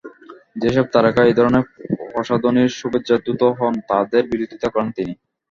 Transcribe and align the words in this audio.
যেসব 0.55 0.85
তারকা 0.93 1.21
এ 1.25 1.37
ধরনের 1.39 1.63
প্রসাধনীর 2.11 2.71
শুভেচ্ছাদূত 2.79 3.41
হন, 3.57 3.73
তাঁদেরও 3.89 4.29
বিরোধিতা 4.31 4.67
করেন 4.73 4.89
তিনি। 4.97 5.13